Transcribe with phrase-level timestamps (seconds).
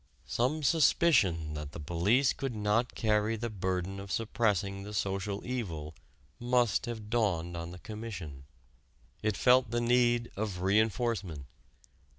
[0.25, 5.93] Some suspicion that the police could not carry the burden of suppressing the social evil
[6.39, 8.45] must have dawned on the Commission.
[9.21, 11.45] It felt the need of re enforcement.